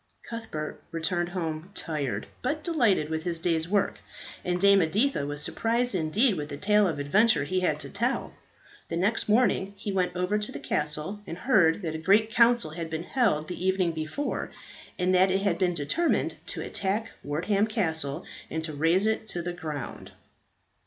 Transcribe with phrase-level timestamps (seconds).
[0.23, 3.99] Cuthbert returned home tired, but delighted with his day's work,
[4.43, 8.33] and Dame Editha was surprised indeed with the tale of adventure he had to tell.
[8.89, 12.71] The next morning he went over to the castle, and heard that a grand council
[12.71, 14.49] had been held the evening before,
[14.97, 19.43] and that it had been determined to attack Wortham Castle and to raze it to
[19.43, 20.13] the ground.